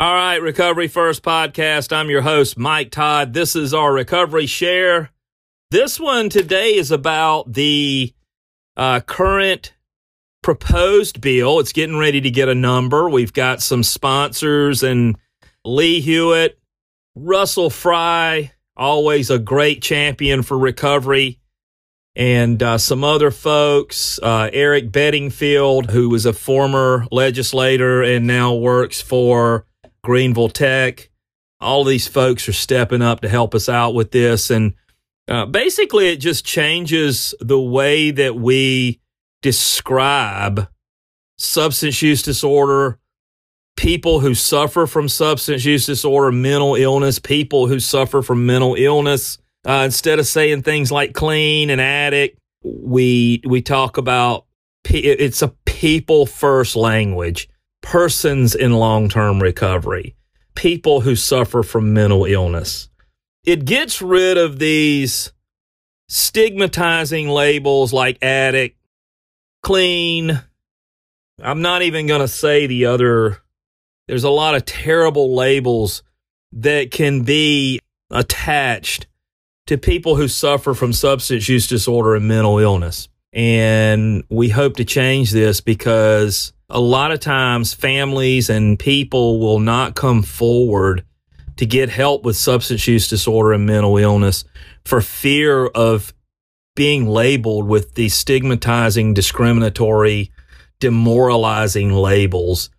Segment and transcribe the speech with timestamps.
[0.00, 1.94] All right, Recovery First podcast.
[1.94, 3.34] I'm your host, Mike Todd.
[3.34, 5.10] This is our recovery share.
[5.70, 8.14] This one today is about the
[8.78, 9.74] uh, current
[10.42, 11.60] proposed bill.
[11.60, 13.10] It's getting ready to get a number.
[13.10, 15.18] We've got some sponsors and
[15.66, 16.58] Lee Hewitt,
[17.14, 21.40] Russell Fry, always a great champion for recovery,
[22.16, 24.18] and uh, some other folks.
[24.22, 29.66] Uh, Eric Bedingfield, who was a former legislator and now works for
[30.02, 31.10] Greenville Tech.
[31.60, 34.50] All these folks are stepping up to help us out with this.
[34.50, 34.74] And
[35.28, 39.00] uh, basically, it just changes the way that we
[39.42, 40.68] describe
[41.38, 42.98] substance use disorder,
[43.76, 49.38] people who suffer from substance use disorder, mental illness, people who suffer from mental illness.
[49.66, 54.46] Uh, instead of saying things like clean and addict, we we talk about
[54.84, 57.48] it's a people first language
[57.82, 60.14] persons in long term recovery,
[60.54, 62.88] people who suffer from mental illness.
[63.44, 65.32] It gets rid of these
[66.08, 68.76] stigmatizing labels like addict,
[69.62, 70.42] clean.
[71.42, 73.38] I'm not even going to say the other.
[74.08, 76.02] There's a lot of terrible labels
[76.52, 79.06] that can be attached
[79.68, 83.08] to people who suffer from substance use disorder and mental illness.
[83.32, 89.58] And we hope to change this because a lot of times families and people will
[89.58, 91.04] not come forward
[91.56, 94.44] to get help with substance use disorder and mental illness
[94.84, 96.14] for fear of
[96.76, 100.30] being labeled with these stigmatizing, discriminatory,
[100.78, 102.70] demoralizing labels.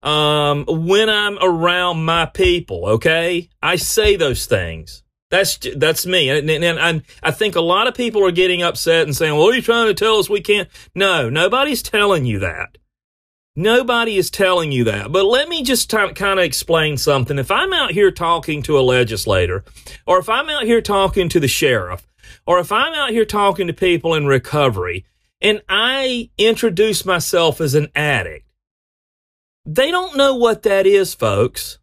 [0.02, 3.48] um, when I'm around my people, okay?
[3.62, 5.02] I say those things.
[5.30, 9.06] That's that's me, and, and, and, I think a lot of people are getting upset
[9.06, 12.40] and saying, "Well, are you trying to tell us we can't?" No, nobody's telling you
[12.40, 12.78] that.
[13.54, 15.12] Nobody is telling you that.
[15.12, 17.38] But let me just t- kind of explain something.
[17.38, 19.64] If I'm out here talking to a legislator,
[20.04, 22.08] or if I'm out here talking to the sheriff,
[22.44, 25.04] or if I'm out here talking to people in recovery,
[25.40, 28.49] and I introduce myself as an addict
[29.66, 31.78] they don't know what that is, folks.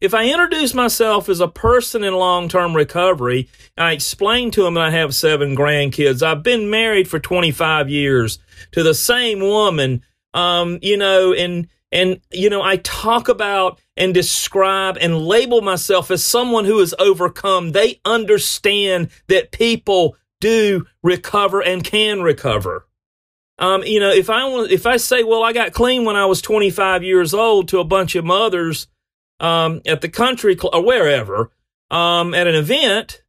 [0.00, 4.74] If I introduce myself as a person in long term recovery, I explain to them
[4.74, 6.22] that I have seven grandkids.
[6.22, 8.38] I've been married for 25 years
[8.72, 10.02] to the same woman,
[10.34, 16.12] um, you know, and, and, you know, I talk about and describe and label myself
[16.12, 17.72] as someone who has overcome.
[17.72, 22.87] They understand that people do recover and can recover.
[23.58, 26.26] Um, you know, if I want, if I say, well, I got clean when I
[26.26, 28.86] was 25 years old to a bunch of mothers,
[29.40, 31.50] um, at the country cl- or wherever,
[31.90, 33.22] um, at an event,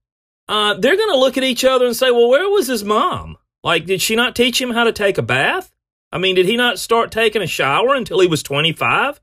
[0.47, 3.37] uh, they're going to look at each other and say, well, where was his mom?
[3.63, 5.71] Like, did she not teach him how to take a bath?
[6.11, 9.19] I mean, did he not start taking a shower until he was 25?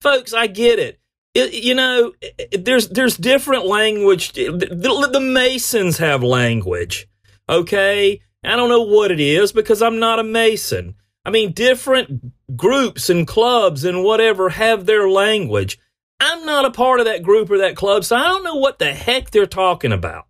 [0.00, 1.00] Folks, I get it.
[1.34, 4.32] it you know, it, there's, there's different language.
[4.32, 7.08] The, the, the Masons have language.
[7.48, 8.20] Okay.
[8.42, 10.94] I don't know what it is because I'm not a Mason.
[11.24, 15.78] I mean, different groups and clubs and whatever have their language.
[16.18, 18.78] I'm not a part of that group or that club, so I don't know what
[18.78, 20.26] the heck they're talking about.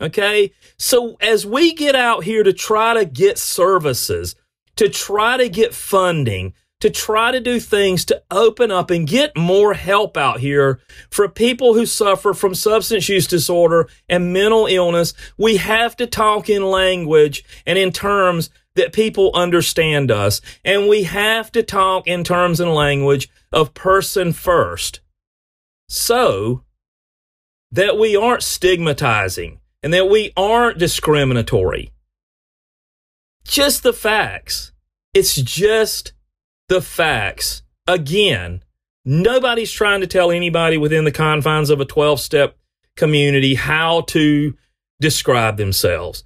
[0.00, 0.52] Okay.
[0.76, 4.34] So as we get out here to try to get services,
[4.76, 6.54] to try to get funding,
[6.84, 10.78] to try to do things to open up and get more help out here
[11.08, 15.14] for people who suffer from substance use disorder and mental illness.
[15.38, 20.42] We have to talk in language and in terms that people understand us.
[20.62, 25.00] And we have to talk in terms and language of person first
[25.88, 26.64] so
[27.72, 31.92] that we aren't stigmatizing and that we aren't discriminatory.
[33.42, 34.72] Just the facts.
[35.14, 36.13] It's just
[36.68, 37.62] the facts.
[37.86, 38.62] Again,
[39.04, 42.56] nobody's trying to tell anybody within the confines of a 12 step
[42.96, 44.56] community how to
[45.00, 46.24] describe themselves.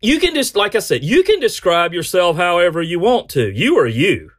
[0.00, 3.50] You can just, like I said, you can describe yourself however you want to.
[3.50, 4.32] You are you.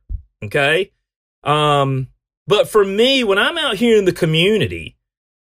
[0.44, 0.91] Okay.
[1.44, 2.09] Um,
[2.45, 4.97] but for me, when I'm out here in the community,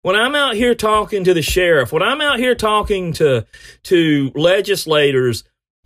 [0.03, 3.47] when I'm out here talking to the sheriff, when I'm out here talking to,
[3.85, 5.44] to legislators,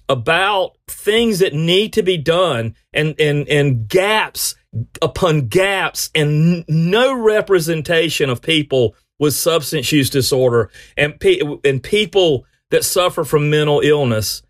[0.08, 4.54] about things that need to be done and, and, and gaps
[5.02, 12.46] upon gaps and no representation of people with substance use disorder and, pe- and people
[12.70, 14.42] that suffer from mental illness.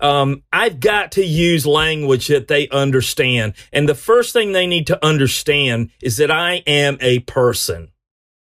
[0.00, 3.54] Um, I've got to use language that they understand.
[3.72, 7.92] And the first thing they need to understand is that I am a person.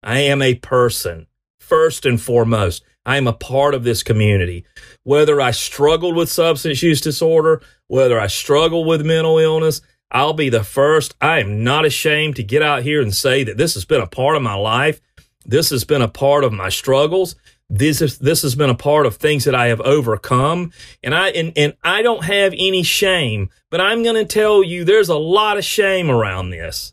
[0.02, 1.26] I am a person
[1.58, 2.84] first and foremost.
[3.06, 4.64] I am a part of this community.
[5.04, 9.80] Whether I struggled with substance use disorder, whether I struggle with mental illness,
[10.10, 11.14] I'll be the first.
[11.20, 14.06] I am not ashamed to get out here and say that this has been a
[14.06, 15.00] part of my life.
[15.46, 17.36] This has been a part of my struggles.
[17.68, 20.72] This is, this has been a part of things that I have overcome.
[21.02, 24.84] And I, and, and I don't have any shame, but I'm going to tell you
[24.84, 26.92] there's a lot of shame around this.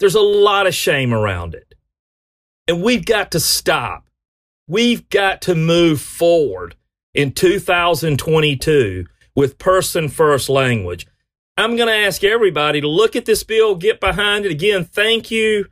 [0.00, 1.74] There's a lot of shame around it.
[2.68, 4.05] And we've got to stop.
[4.68, 6.74] We've got to move forward
[7.14, 11.06] in 2022 with person first language.
[11.56, 14.50] I'm going to ask everybody to look at this bill, get behind it.
[14.50, 15.66] Again, thank you,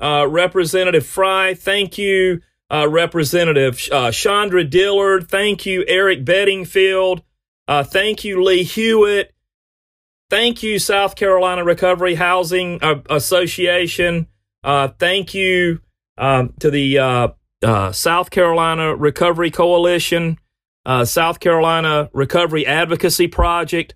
[0.00, 1.54] uh, Representative Fry.
[1.54, 5.28] Thank you, uh, Representative uh, Chandra Dillard.
[5.28, 7.22] Thank you, Eric Bedingfield.
[7.68, 9.32] Uh, thank you, Lee Hewitt.
[10.28, 14.26] Thank you, South Carolina Recovery Housing uh, Association.
[14.62, 15.80] Uh, thank you
[16.18, 16.98] um, to the
[17.62, 20.38] uh, South Carolina Recovery Coalition,
[20.86, 23.94] uh, South Carolina Recovery Advocacy Project,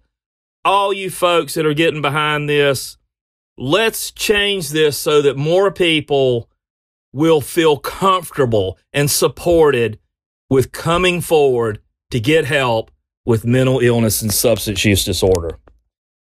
[0.64, 2.96] all you folks that are getting behind this,
[3.56, 6.49] let's change this so that more people
[7.12, 9.99] will feel comfortable and supported
[10.50, 12.90] with coming forward to get help
[13.25, 15.58] with mental illness and substance use disorder.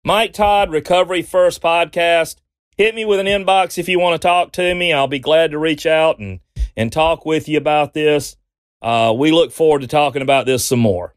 [0.03, 2.37] Mike Todd, Recovery First Podcast.
[2.77, 4.93] Hit me with an inbox if you want to talk to me.
[4.93, 6.39] I'll be glad to reach out and
[6.77, 8.37] and talk with you about this.
[8.81, 11.15] Uh, we look forward to talking about this some more.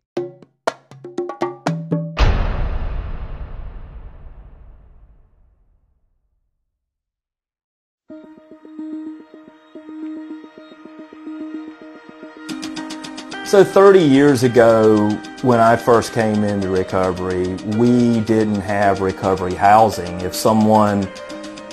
[13.44, 15.10] So 30 years ago,
[15.42, 20.20] when I first came into recovery, we didn't have recovery housing.
[20.20, 21.08] If someone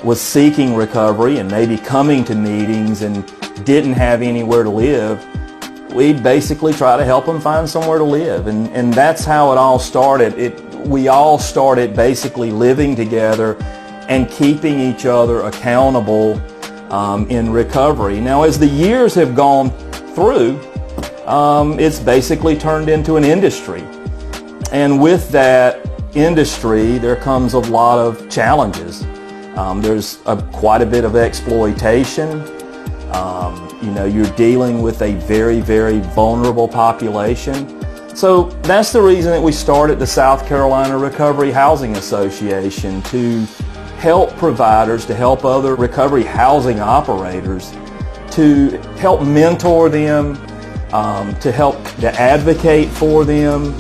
[0.03, 3.31] was seeking recovery and maybe coming to meetings and
[3.63, 5.25] didn't have anywhere to live,
[5.93, 8.47] we'd basically try to help them find somewhere to live.
[8.47, 10.37] And, and that's how it all started.
[10.37, 13.55] It, we all started basically living together
[14.07, 16.41] and keeping each other accountable
[16.91, 18.21] um, in recovery.
[18.21, 19.69] Now, as the years have gone
[20.15, 20.59] through,
[21.25, 23.81] um, it's basically turned into an industry.
[24.71, 25.85] And with that
[26.15, 29.03] industry, there comes a lot of challenges.
[29.57, 32.56] Um, there's a, quite a bit of exploitation.
[33.11, 37.77] Um, you know, you're dealing with a very, very vulnerable population.
[38.15, 43.45] So that's the reason that we started the South Carolina Recovery Housing Association to
[43.97, 47.71] help providers, to help other recovery housing operators,
[48.31, 50.35] to help mentor them,
[50.93, 53.73] um, to help to advocate for them.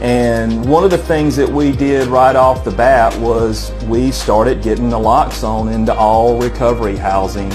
[0.00, 4.62] And one of the things that we did right off the bat was we started
[4.62, 7.50] getting naloxone into all recovery housing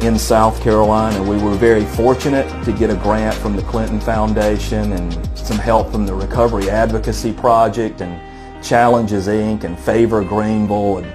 [0.00, 1.22] in South Carolina.
[1.22, 5.90] We were very fortunate to get a grant from the Clinton Foundation and some help
[5.90, 8.20] from the Recovery Advocacy Project and
[8.64, 9.64] Challenges Inc.
[9.64, 11.12] and Favor Greenville and